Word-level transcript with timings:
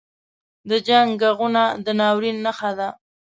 •د 0.69 0.71
جنګ 0.87 1.09
ږغونه 1.21 1.63
د 1.85 1.87
ناورین 1.99 2.37
نښه 2.45 2.71
ده. 2.77 2.89